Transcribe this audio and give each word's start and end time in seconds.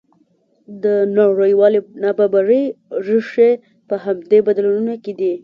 د 0.83 0.85
نړیوالې 1.17 1.79
نابرابرۍ 2.03 2.63
ریښې 3.07 3.51
په 3.87 3.95
همدې 4.03 4.39
بدلونونو 4.47 4.93
کې 5.03 5.13
دي. 5.19 5.33